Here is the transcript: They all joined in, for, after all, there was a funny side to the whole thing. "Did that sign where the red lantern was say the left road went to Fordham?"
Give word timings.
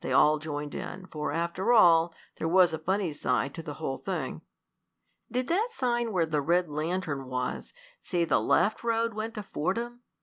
They 0.00 0.12
all 0.14 0.38
joined 0.38 0.74
in, 0.74 1.04
for, 1.08 1.30
after 1.30 1.70
all, 1.74 2.14
there 2.38 2.48
was 2.48 2.72
a 2.72 2.78
funny 2.78 3.12
side 3.12 3.52
to 3.52 3.62
the 3.62 3.74
whole 3.74 3.98
thing. 3.98 4.40
"Did 5.30 5.48
that 5.48 5.72
sign 5.72 6.10
where 6.10 6.24
the 6.24 6.40
red 6.40 6.70
lantern 6.70 7.26
was 7.26 7.74
say 8.00 8.24
the 8.24 8.40
left 8.40 8.82
road 8.82 9.12
went 9.12 9.34
to 9.34 9.42
Fordham?" 9.42 10.00